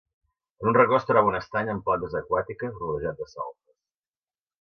En 0.61 0.69
un 0.69 0.77
racó 0.77 0.95
es 0.99 1.03
troba 1.09 1.29
un 1.31 1.37
estany 1.39 1.69
amb 1.73 1.85
plantes 1.89 2.15
aquàtiques, 2.21 2.73
rodejat 2.85 3.21
de 3.21 3.29
salzes. 3.35 3.77